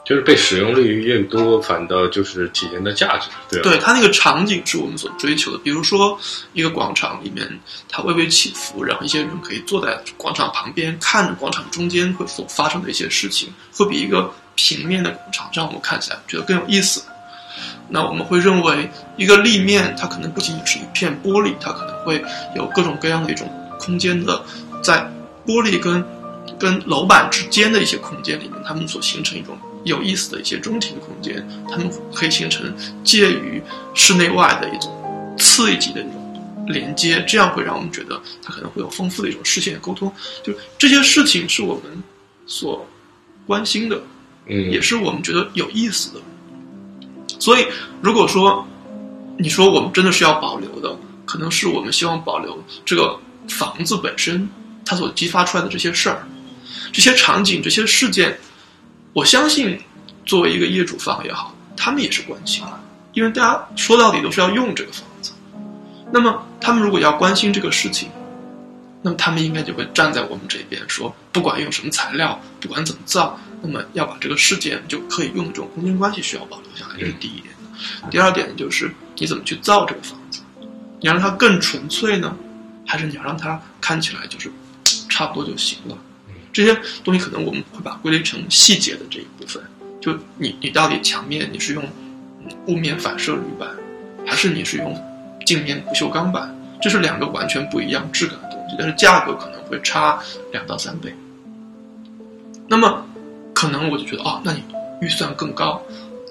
[0.06, 3.70] 就是被使用率越多，反倒就是体现的价值，对吧？
[3.70, 5.58] 对它那个场景是我们所追求的。
[5.58, 6.18] 比如说，
[6.54, 7.46] 一个广场里面
[7.90, 17.04] 它微微起伏，然后一些人可以坐在广场旁边，看着广场中间会所发生的一些事情，会比一个平面的广场让我们看起来觉得更有意思。
[17.90, 22.24] 那我们会认为，一个立面它可能不仅仅是一片玻璃，它可能会
[22.56, 24.44] 有各种各样的一种空间的，
[24.84, 25.10] 在
[25.46, 26.04] 玻璃跟
[26.60, 33.62] 跟楼板之间的一些空间里面，它们所形成一种有意思的一些中庭空间，它们可以形成介于
[33.94, 40.12] 室内外的一种次一级的那种连接，这样会让我们觉得它可能会有丰富的一种视线沟通。
[40.44, 42.04] 就这些事情是我们
[42.46, 42.86] 所
[43.46, 44.02] 关心的，
[44.48, 46.20] 嗯，也是我们觉得有意思的。
[47.40, 47.66] 所以，
[48.02, 48.66] 如果说
[49.38, 50.96] 你说我们真的是要保留的，
[51.26, 53.20] 可能是我们希望保留这个
[53.50, 54.48] 房子本身
[54.86, 56.28] 它所激发出来的这些事儿、
[56.92, 58.38] 这些场景、这些事件。
[59.14, 59.80] 我相信，
[60.26, 62.80] 作为一个业主方也好，他们也是关心的，
[63.14, 65.32] 因为大家说到底都是要用这个房子。
[66.12, 68.10] 那么，他们如果要关心这个事情，
[69.02, 77.54] 那么他们应该就会站在我们这边说，不管用什么材料，不管怎么造，那么要把这个事件就可以用的这种空间关系需要保留下来，这是第一点。
[78.10, 80.42] 第二点就是你怎么去造这个房子，
[81.00, 82.36] 你让它更纯粹呢，
[82.86, 84.52] 还是你要让它看起来就是
[85.10, 85.98] 差不多就行了？
[86.52, 89.62] 这些东西可能我们会把它归类成细节的这一部分，
[90.02, 91.84] 就你你到底墙面你是用
[92.66, 93.70] 雾面反射铝板，
[94.26, 94.96] 还是你是用
[95.46, 96.52] 镜面不锈钢板？
[96.82, 100.20] 这是两个完全不一样质感的东西，但是价格可能会差
[100.52, 101.16] 两到三倍。
[102.68, 103.06] 那么，
[103.58, 104.62] 可能我就觉得哦，那你
[105.02, 105.82] 预算更高，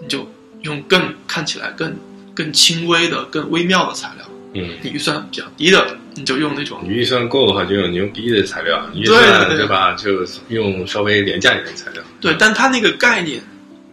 [0.00, 0.24] 你就
[0.62, 1.92] 用更看起来更
[2.32, 4.24] 更轻微的、更微妙的材料。
[4.54, 12.00] 嗯，你预算比较低的，你就用那种你预算够的话，就用牛逼的材料；你预对算对对吧，就用稍微廉价一点的材料。
[12.20, 13.42] 对，但它那个概念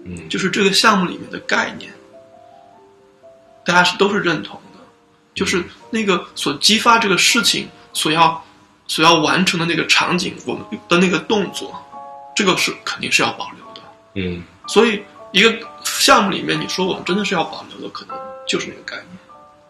[0.06, 1.92] 嗯，就是这个项目里面的概念，
[3.66, 4.80] 大家是都是认同的，
[5.34, 8.46] 就是那个所激发这个事情所要
[8.86, 11.83] 所要完成的那个场景，我们的那个动作，
[12.36, 13.82] 这个是肯定是要保留的。
[14.16, 18.18] 嗯所以一个项目里面，你说我们真的是要保留的，可能
[18.48, 19.08] 就是那个概念，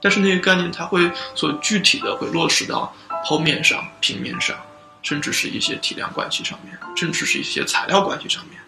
[0.02, 2.94] 但是那个概念它会所具体的会落实到
[3.26, 4.56] 剖面上、平面上，
[5.02, 8.60] 甚至是一些体量关系上面，甚至是一些材料关系上面。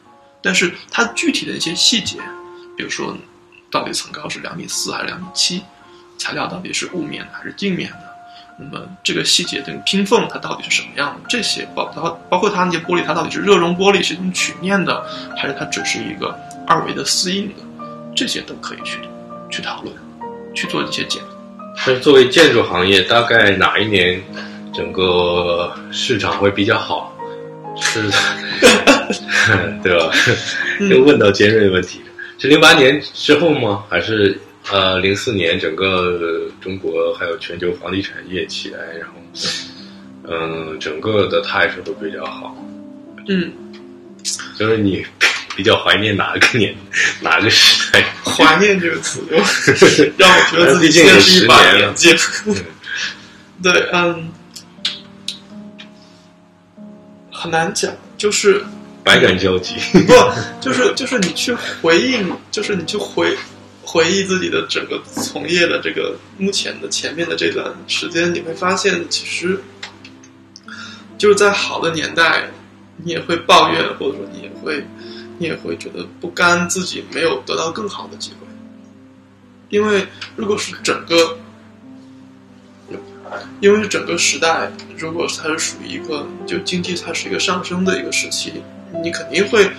[0.41, 2.17] 但是它具体的一些细节，
[2.77, 3.15] 比如说
[3.69, 5.61] 到底层高是两米四还是两米七，
[6.17, 8.04] 材料到底是雾面的还是镜面的，
[8.57, 11.27] 那么这个细节的拼缝它到底是什么样的？
[11.27, 17.55] 这些包包包括它那些玻璃，它到底是热熔玻璃是一种曲面的，还是它只是一个二维的丝印的？
[18.15, 18.97] 这些都可以去
[19.49, 19.93] 去讨论，
[20.53, 21.25] 去做一些解读。
[21.85, 24.23] 但是作为建筑行业，大概哪一年
[24.73, 27.13] 整个市场会比较好？
[27.77, 28.09] 是，
[29.83, 30.09] 对吧？
[30.89, 32.01] 又问到尖锐问题。
[32.37, 33.83] 是零八年之后吗？
[33.89, 34.39] 还是
[34.71, 39.15] 呃零四年整个中国还有全球房地产业起来，然后
[40.27, 42.57] 嗯、整个的态势都比较好？
[43.27, 43.53] 嗯，
[44.57, 45.05] 就是你
[45.55, 46.75] 比较怀念哪个年
[47.21, 48.03] 哪个时代？
[48.23, 49.21] 怀念这个词，
[50.17, 52.15] 让我觉得自己现在是一把年纪。
[53.61, 54.31] 对，嗯，
[57.31, 58.63] 很难讲，就是
[59.03, 59.75] 百感交集。
[60.07, 60.13] 不，
[60.59, 63.37] 就是就是你去回应，就是你去回
[63.95, 69.57] 回忆自己的整个从业的这个目前的前面的这段时间，你会发现，其实
[71.17, 72.49] 就是在好的年代，
[72.97, 74.85] 你也会抱怨，或者说你也会
[75.37, 78.45] 你也会觉得不甘自己没有得到更好的机会，
[79.69, 80.05] 因为
[80.35, 81.37] 如果是整个。
[83.59, 88.53] 因为整个时代，如果它是属于一个就经济它是一个上升的一个时期，
[89.03, 89.69] 你肯定会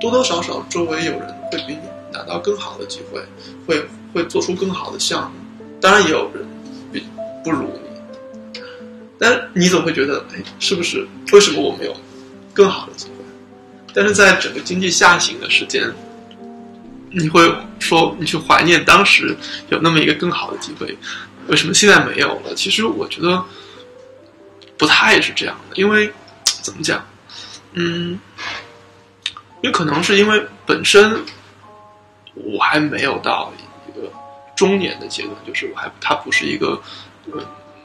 [0.00, 1.80] 多多少少周围有人会比你
[2.12, 3.20] 拿到更好的机会，
[3.66, 5.38] 会会做出更好的项目。
[5.80, 6.46] 当然也有人
[6.92, 7.04] 比
[7.42, 8.60] 不如你，
[9.18, 11.96] 但你总会觉得，哎，是不是为什么我没有
[12.54, 13.24] 更好的机会？
[13.92, 15.92] 但是在整个经济下行的时间，
[17.10, 19.36] 你会说你去怀念当时
[19.70, 20.96] 有那么一个更好的机会，
[21.48, 22.54] 为什么现在没有了？
[22.54, 23.44] 其实我觉得
[24.78, 26.10] 不太是这样的，因为
[26.44, 27.04] 怎么讲，
[27.72, 28.18] 嗯，
[29.62, 31.20] 也可能是因为本身
[32.34, 33.52] 我还没有到
[33.88, 34.10] 一个
[34.54, 36.80] 中年的阶段，就是我还它不是一个
[37.32, 37.42] 呃，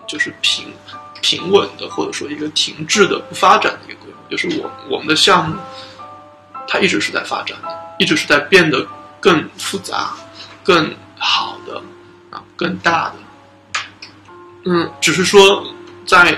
[0.08, 0.66] 就是平
[1.22, 5.56] 平稳的，或者说一个停滞的不发展的一个规划，就是我我们的项目
[6.68, 8.86] 它一直是在发展的，一直是在变得
[9.20, 10.14] 更复杂、
[10.64, 11.82] 更好的
[12.30, 13.16] 啊、更大的。
[14.66, 15.66] 嗯，只是说
[16.06, 16.38] 在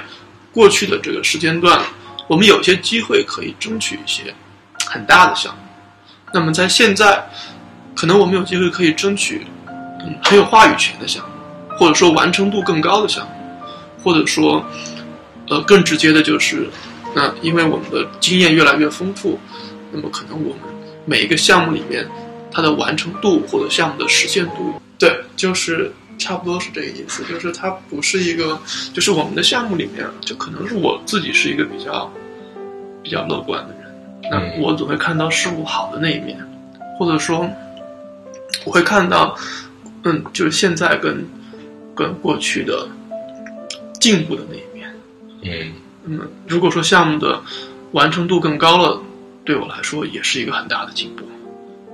[0.51, 1.81] 过去的这个时间段，
[2.27, 4.33] 我们有些机会可以争取一些
[4.85, 5.61] 很大的项目。
[6.31, 7.27] 那么在现在，
[7.99, 13.31] 可能我们有机会可以争取嗯很有话语权的项目，或者说完成度更高的项目，
[14.01, 14.65] 或者说
[15.49, 16.65] 呃更直接的就是，
[17.13, 19.37] 那因为我们的经验越来越丰富，
[19.91, 20.59] 那么可能我们
[21.03, 22.07] 每一个项目里面
[22.49, 28.57] 它的完成度或者项目的实现度，对，就是差不多是这个意思，就是它不是一个，
[28.93, 32.09] 就是我们的项目里面，就可能是我自己是一个比较
[33.03, 34.61] 比较乐观的人，那嗯。
[34.61, 36.39] 我总会看到事物好的那一面，
[36.97, 37.45] 或者说
[38.65, 39.37] 我会看到，
[40.03, 41.25] 嗯，就是现在跟
[41.95, 42.87] 跟过去的
[43.99, 44.93] 进步的那一面。
[45.41, 45.73] 嗯
[46.05, 47.41] 嗯，如果说项目的
[47.91, 49.01] 完成度更高了，
[49.45, 51.23] 对我来说也是一个很大的进步，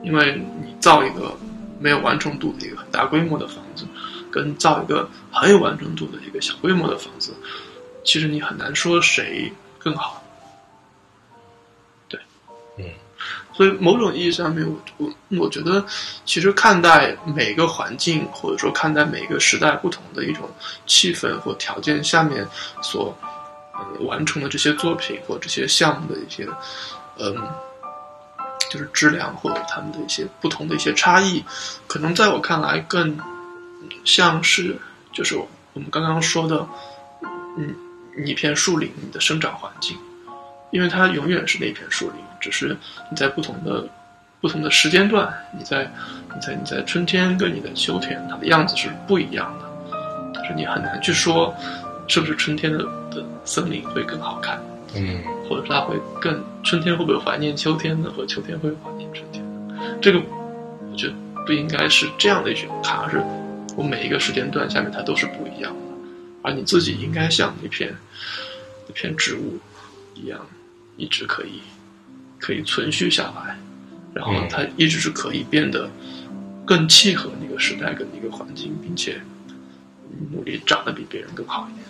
[0.03, 1.35] 因为你造一个
[1.79, 3.85] 没有完成度的一个很大规模的房子，
[4.31, 7.33] 跟造一个很有完成度的一个小规模的房子，
[8.03, 10.23] 其实你很难说谁更好。
[13.55, 15.85] 所以某种意义上面，我我我觉得，
[16.25, 20.49] 其实看待每个环境，或者说看待每个时代不同的一种
[20.85, 22.45] 气氛或条件下面
[22.81, 23.17] 所
[23.73, 26.45] 呃完成的这些作品或这些项目的一些
[27.17, 27.33] 嗯，
[28.69, 31.41] 就是质量或者他们的一些不同的一些差异，
[31.87, 33.17] 可能在我看来更
[34.03, 34.77] 像是
[35.13, 36.67] 就是我们刚刚说的，
[37.57, 37.73] 嗯，
[38.25, 39.97] 一片树林你的生长环境，
[40.71, 42.77] 因为它永远是那片树林，只是
[43.09, 43.83] 你在不同的
[44.39, 45.91] 不同的时间段，你在
[46.35, 49.65] 你在你在春天跟你的秋天，它的样子是不一样的，
[50.31, 51.51] 但是你很难去说
[52.07, 54.61] 是不是春天的的森林会更好看。
[54.97, 58.09] 嗯或者是他会更春天会不会怀念秋天呢？
[58.15, 59.97] 和秋天会怀念春天呢？
[60.01, 61.13] 这个我觉得
[61.45, 63.21] 不应该是这样的一句话，而是
[63.75, 65.79] 我每一个时间段下面它都是不一样的，
[66.43, 67.93] 而你自己应该像一片
[68.87, 69.59] 一片植物
[70.13, 70.39] 一样，
[70.95, 71.61] 一直可以
[72.39, 73.57] 可以存续下来，
[74.13, 75.89] 然后嗯它一直是可以变得
[76.65, 79.19] 更契合那个时代跟那个环境，并且
[80.31, 81.85] 努力长得比别人更好一点。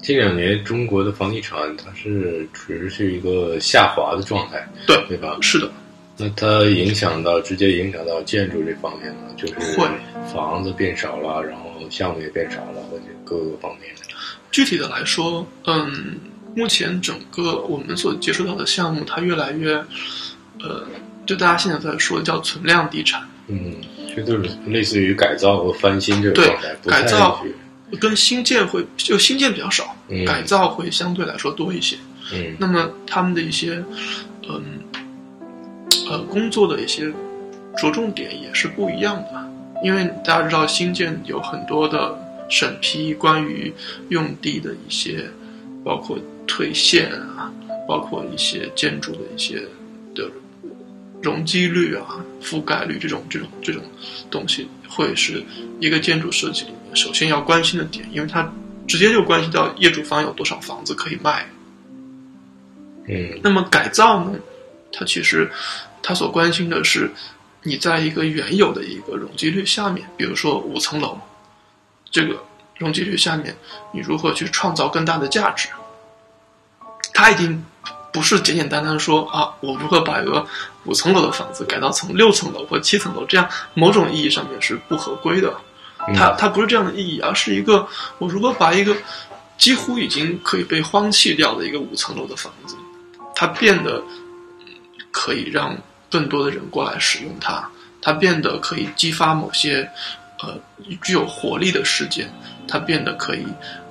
[0.00, 5.36] 近两年中国的房地产它是处于是一个下滑的状态，对对吧？
[5.42, 5.70] 是的，
[6.16, 9.22] 那它影响到直接影响到建筑这方面吗？
[9.36, 9.86] 就是会
[10.32, 13.90] 房子变少了，然后项目也变少了，或者各个方面。
[14.50, 16.16] 具体的来说，嗯，
[16.54, 19.74] 目前整个我们所接触到的项目，它越来越，
[20.60, 20.84] 呃，
[21.26, 23.74] 就大家现在在说的叫存量地产，嗯，
[24.16, 26.48] 就就是类似于改造和翻新这个对
[26.84, 27.44] 改造
[28.00, 31.96] 跟新建会就新建比较少，嗯改造会相对来说多一些。
[32.32, 33.82] 嗯那么他们的一些，
[34.48, 34.62] 嗯，
[36.10, 37.10] 呃，工作的一些
[37.76, 39.50] 着重点也是不一样的，
[39.82, 42.18] 因为大家知道新建有很多的
[42.50, 43.72] 审批，关于
[44.10, 45.24] 用地的一些，
[45.88, 47.50] 包括退线啊，
[47.88, 49.58] 包括一些建筑的一些
[50.14, 50.30] 的
[51.22, 53.82] 容积率啊、覆盖率这种这种这种
[54.30, 55.42] 东西，会是
[55.80, 58.52] 一个建筑设计里面首先要关心的点，因为它
[58.86, 61.48] 直接就关系到业主方有多少房子可以卖。
[63.06, 64.38] 嗯那么改造呢，
[64.92, 65.50] 它其实
[66.02, 67.10] 它所关心的是
[67.62, 71.18] 你在一个原有的一个容积率下面，比如说五层楼，
[72.10, 72.38] 这个
[72.76, 73.56] 容积率下面，
[73.90, 75.70] 你如何去创造更大的价值？
[77.18, 77.64] 它已经
[78.12, 80.46] 不是简简单单说啊，我如何把一个
[80.84, 85.52] 五层楼的房子改造成六层楼或七层楼，这样某种意义上面是不合规的。
[86.14, 87.84] 它它不是这样的意义，而是一个
[88.18, 88.96] 我如果把一个
[89.56, 92.76] 几乎已经可以被荒弃掉的一个五层楼的房子，
[93.34, 94.00] 它变得
[94.60, 94.66] 嗯
[95.10, 95.76] 可以让
[96.08, 97.68] 更多的人过来使用它，
[98.00, 99.90] 它变得可以激发某些
[100.40, 100.56] 呃
[101.02, 102.32] 具有活力的事件，
[102.68, 103.44] 它变得可以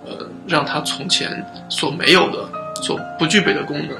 [0.06, 2.50] 呃让它从前所没有的、
[2.84, 3.98] 所不具备的功能。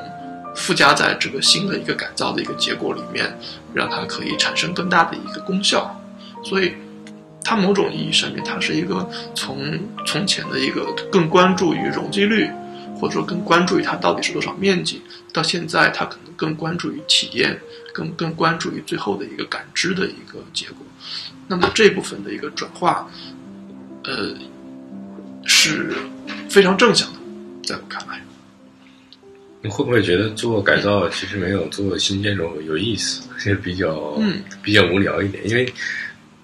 [0.56, 3.32] 附加在这个新的一个改造的一个结果里面，
[3.76, 5.96] 让它可以产生更大的一个功效。
[6.44, 6.74] 所以，
[7.44, 12.50] 它某种意义上面，它是一个从从前的一个更关注于容积率，
[13.00, 15.00] 或者说更关注于它到底是多少面积，
[15.32, 17.56] 到现在它可能更关注于体验，
[17.94, 20.78] 更更关注于最后的一个感知的一个结果。
[21.48, 23.08] 那么这部分的一个转化，
[24.06, 24.34] 呃，
[25.46, 25.94] 是
[26.50, 27.20] 非常正向的，
[27.63, 28.20] 在我看来。
[29.62, 35.48] 你会不会觉得做改造其实没有做新建筑有意思， 是比较嗯比较无聊一点？
[35.50, 35.67] 因为，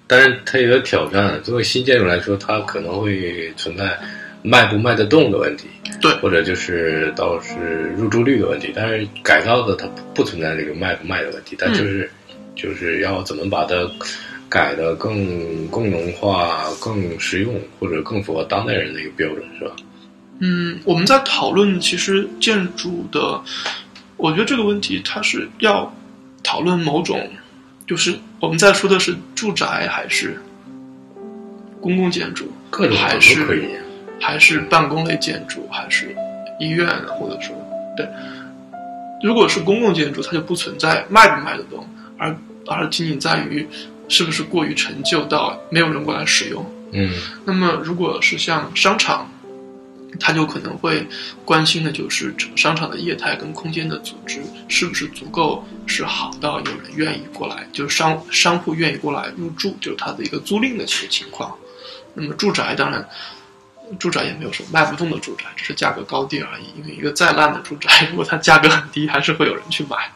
[0.08, 1.42] 但是它有挑战。
[1.44, 3.98] 作为新建筑来说，它可能会存在
[4.42, 5.68] 卖不卖得动的问题，
[6.02, 7.54] 对或者就是倒是
[7.98, 8.72] 入住率的问题。
[8.76, 12.10] 但是改造的它不不存在这个卖不卖的问题，它就是、
[12.56, 13.76] 就是要怎么把它
[14.50, 19.76] 改得更更能化、更实用，或者更符合当代人的一个标准，是吧？
[20.40, 23.42] 嗯，我们在讨论其实建筑的，
[24.18, 25.94] 我觉得这个问题它是要
[26.44, 27.30] 讨论某种，
[27.88, 30.42] 就是我们在说的是住宅还是
[31.80, 33.80] 公共建筑，各种还都可以是。
[34.22, 36.16] 还是办公类建筑，还是
[36.58, 37.54] 医院，或者说
[37.98, 38.08] 对，
[39.22, 41.86] 如果是公共建筑，它就不存在卖不卖得动，
[42.18, 42.34] 而
[42.66, 43.68] 而仅仅在于
[44.08, 46.66] 是不是过于陈旧到没有人过来使用。
[46.94, 47.12] 嗯
[47.44, 49.30] 那么，如果是像商场，
[50.20, 51.08] 他就可能会
[51.46, 61.56] 关心的就是整个商场的业态跟空间的组织是不是足够是好到有人愿意过来，就是商商铺愿意过来入住，就是它的一个租赁的情情况。
[62.14, 63.08] 那么住宅当然，
[64.00, 66.66] 住宅也没有什么卖不动的住宅，只是价格高低而已。
[66.80, 70.12] 因为一个再烂的住宅，如果它价格很低，还是会有人去买。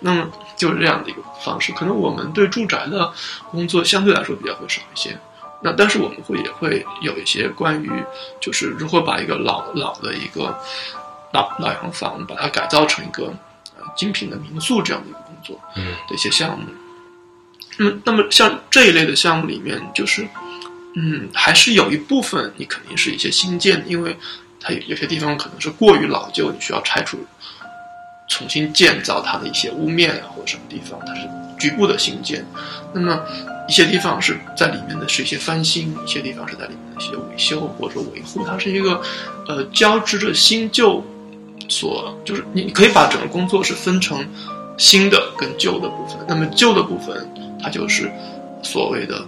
[0.00, 1.72] 那么就是这样的一个方式。
[1.72, 3.12] 可能我们对住宅的
[3.50, 5.16] 工作相对来说比较会少一些。
[5.60, 7.90] 那但是我们会也会有一些关于
[8.40, 10.56] 就是如何把一个老老的一个
[11.32, 13.26] 老老洋房把它改造成一个
[13.76, 16.66] 呃精品的民宿这样的一个工作嗯的一些项目。
[17.76, 20.26] 那么那么像这一类的项目里面，就是
[20.94, 24.16] 嗯还是有一部分你肯定是一些新建，因为
[24.60, 27.18] 它有有些地方可能是过于老旧，你需要拆除。
[28.30, 31.22] 重新建造它的一些屋面啊，或者什么地方，它是
[31.58, 32.44] 局部的新建。
[32.92, 33.18] 那么
[33.68, 38.44] 一些地方是在里面的是一些翻新，一些地方是在里面的一些维修或者说维护。
[38.44, 39.00] 它是一个
[39.46, 41.04] 呃交织着新旧
[41.68, 44.26] 所，就是你可以把整个工作是分成
[44.78, 46.16] 新的跟旧的部分。
[46.26, 47.28] 那么旧的部分，
[47.62, 48.10] 它就是
[48.62, 49.18] 所谓的，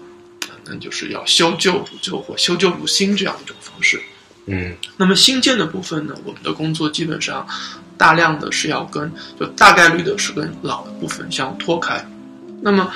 [0.48, 4.00] 呃那就是要修旧如旧或修旧如新这样一种方式。
[4.46, 7.46] 嗯那么新建的部分呢，我们的工作基本上
[7.98, 12.02] 大量的是要跟就大概率的是跟老的部分相脱开。
[12.62, 12.90] 那么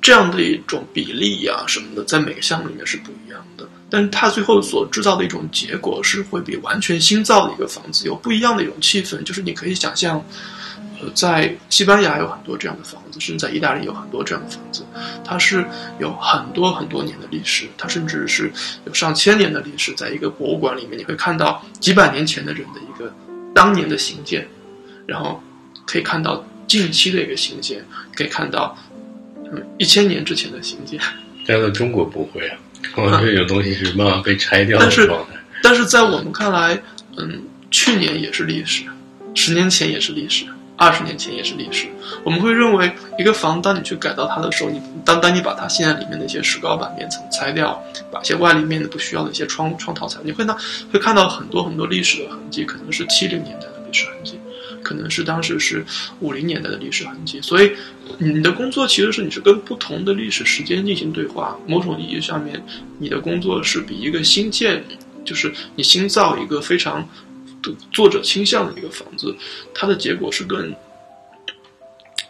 [0.00, 3.68] 这样的一种比例呀、什么的，在每个项目里面是不一样的。
[3.90, 10.22] 但是它最后所制造的一种结果是会比完全新造的一个房子有不一样的一种气氛，就是你可以想象，
[11.00, 14.84] 呃，在西班牙有很多这样的房子，甚至在意大利有很多这样的房子，
[15.24, 15.66] 它是
[15.98, 18.52] 有很多很多年的历史，它甚至是
[18.84, 23.10] 有上千年的历史，在一个博物馆里面，你会看到几百年前的人的一个
[23.54, 24.46] 当年的兴建，
[25.06, 25.42] 然后
[25.86, 27.82] 可以看到近期的一个兴建，
[28.14, 28.76] 可以看到
[29.52, 31.00] 嗯一千年之前的新建。
[31.44, 32.58] 在中国不会啊，
[32.96, 35.38] 我这有东西是慢慢被拆掉的但是状态。
[35.62, 36.80] 但是在我们看来，
[37.16, 38.84] 嗯，去年也是历史，
[39.34, 40.44] 十年前也是历史，
[40.76, 41.86] 二十年前也是历史。
[42.22, 47.82] 我们会认为，一个房，当你去改造它的时候，你当当你把它现在里面的一些石膏板面层拆掉，
[48.12, 50.56] 把一些外立面的不需要的一些窗窗套拆，你会呢
[50.92, 53.66] 会看到很多很多历史的痕迹，可能是七零年代
[54.88, 55.84] 可能是当时是
[56.20, 57.38] 五零年代的历史痕迹。
[57.42, 57.70] 所以，
[58.16, 61.58] 你的工作其实是你是跟不同的历史时间进行对话。
[61.66, 62.64] 某种意义上面，
[62.98, 64.82] 你的工作是比一个新建。
[65.24, 67.06] 就是你新造一个非常
[67.92, 69.36] 作者倾向的一个房子，
[69.74, 70.74] 它的结果是更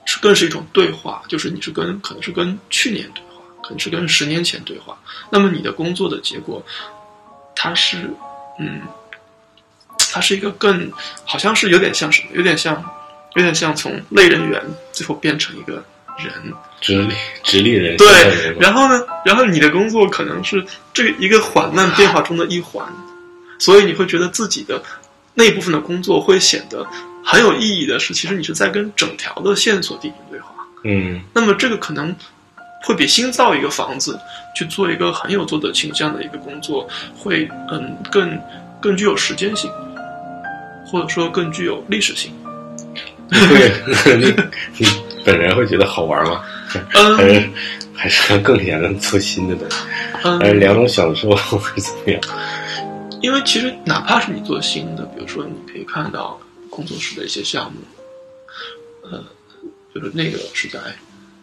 [0.04, 5.00] 是更是一种对话，就是你是跟可能是跟去年对话，可能是跟十年前对话。
[5.30, 6.61] 那么你的工作的结果，
[7.54, 8.11] 它是
[8.59, 8.80] 嗯，
[10.19, 10.91] 它是一个更
[11.25, 12.75] 好像是有点像什么，有点像
[13.37, 14.61] 有点像从类人猿
[14.91, 15.75] 最后变成一个
[16.19, 16.53] 人。
[16.81, 17.14] 直立
[17.45, 22.85] 直立人对，然后呢，然后你的工作可能是这个一个缓慢变化中的一环，
[23.61, 24.83] 所以你会觉得自己的
[25.35, 26.85] 那部分的工作会显得
[27.25, 30.51] 很有意义的是，其实你是在跟整条的线索进行对话。
[30.85, 32.14] 嗯，那么这个可能
[32.85, 34.19] 会比新造一个房子
[34.55, 38.41] 去做一个很有作者倾向的一个工作，会嗯更
[38.81, 39.69] 更具有时间性，
[40.91, 42.32] 或者说更具有历史性。
[43.30, 44.24] 对，你
[44.78, 44.86] 你
[45.24, 46.43] 本人会觉得好玩吗？
[46.95, 47.51] 嗯还是
[47.95, 49.76] 还是更想做新的东西？
[50.24, 52.20] 嗯，还是两种享受或者怎么样？
[53.20, 57.80] 因为其实哪怕是你做新的，比如说你可以看到工作室的一些项目，
[59.11, 59.24] 呃，
[59.95, 60.78] 就是那个是在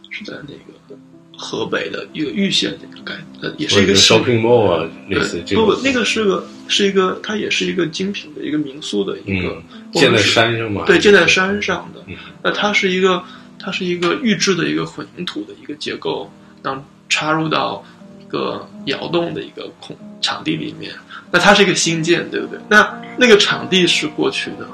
[0.10, 0.98] 是在那个
[1.38, 5.82] 河北的一个玉县的一个改，呃，也是一个 shopping mall 啊，类似这种不不，。
[5.82, 9.64] 那个是个是一个，它也是一个精品的一个民宿的一个嗯，
[9.94, 10.84] 建在山上嘛？
[10.86, 12.02] 对，建在山上的。
[12.08, 13.24] 嗯那它是一个，
[13.60, 16.32] 它是一个预制的一个混凝土的一个结构，
[16.64, 17.84] 然后插入到
[18.22, 20.94] 一个窑洞的一个空场地里面。
[21.32, 22.60] 那它是一个新建，对不对？
[22.70, 24.68] 那那个场地是过去的，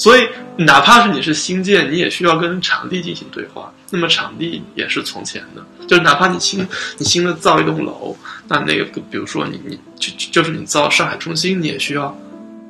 [0.00, 0.26] 所以
[0.56, 3.70] 哪怕是你是新建，你也需要跟场地进行对话。
[3.90, 8.16] 那么场地也是从前的，就是哪怕你新 你新的造一栋楼，
[8.48, 12.18] 那那个比如说你你就就是你造上海中心，你也需要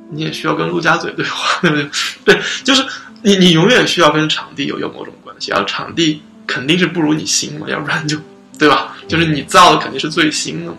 [0.09, 1.89] 你也需要跟陆家嘴对话， 对不对？
[2.35, 2.83] 对，就是
[3.21, 8.17] 你你永远需要跟场地有有某种关系，而场地肯定是不如你新嘛，要不然就
[8.59, 8.97] 对吧？
[9.07, 10.77] 就是你造的肯定是最新的嘛。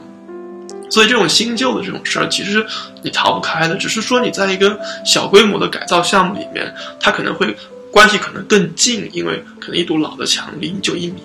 [0.93, 2.62] 所以这种新旧的这种事儿，其实
[3.03, 6.70] 你逃不开的，只是说你在一个小规模的改造项目里面，
[7.01, 7.57] 它可能会
[7.90, 11.22] 关系可能更近，因为可能一堵老的墙离你就一米，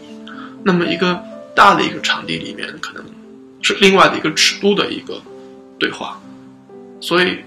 [0.63, 1.22] 那么一个
[1.53, 3.03] 大的一个场地里面，可能
[3.61, 5.22] 是另外的一个尺度的一个
[5.78, 6.18] 对话，
[7.01, 7.39] 所以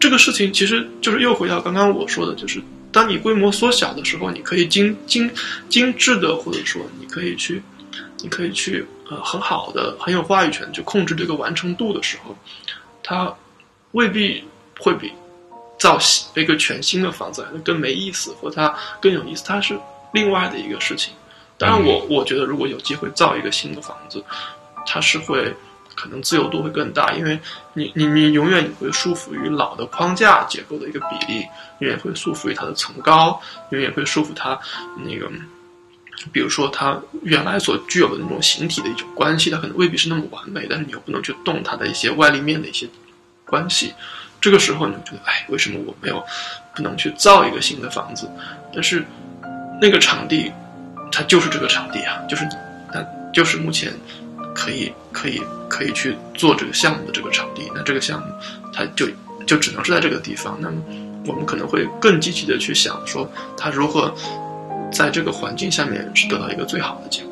[0.00, 5.30] 这个事情其实就是又回到刚刚我说的，就是当你规模缩小的时候，你可以精精
[5.68, 7.62] 精致的，或者说你可以去，
[8.22, 12.34] 你可以去呃很好的很有话语权去控制这个完成度的时候，
[13.02, 13.34] 它
[13.90, 14.42] 未必
[14.80, 15.12] 会比
[15.78, 15.98] 造
[16.34, 19.78] 一个全新的房子来的更没意思，或它更有意思，它是
[20.12, 21.12] 另外的一个事情。
[21.58, 24.24] 当然我，我觉得如果有机会造一个新的房子，
[24.86, 25.54] 它是会
[25.94, 27.38] 可能自由度会更大，因为
[27.74, 31.46] 你你你永远你会束缚于老的框架结构的一个比例，
[31.80, 33.40] 永远会束缚于它的层高，
[33.70, 34.58] 永远会束缚它
[35.04, 35.30] 那个，
[36.32, 42.88] 比如说它原来所具有的那种形体的一种关系，它可能未必是那么完美，但是你又不能去动它的一些外立面的一些
[43.44, 43.92] 关系。
[44.40, 46.24] 这个时候你就觉得，哎，为什么我没有
[46.74, 48.28] 不能去造一个新的房子？
[48.74, 49.04] 但是
[49.80, 50.52] 那个场地，
[51.10, 52.44] 它就是这个场地啊，就是
[52.92, 53.92] 那就是目前
[54.54, 57.70] 可以可以可以去做这个项目的这个场地。
[57.74, 58.26] 那这个项目，
[58.72, 59.08] 它就
[59.46, 60.58] 就只能是在这个地方。
[60.60, 60.82] 那么
[61.24, 64.12] 我们可能会更积极的去想说，它如何
[64.92, 67.31] 在这个环境下面是得到一个最好的结果。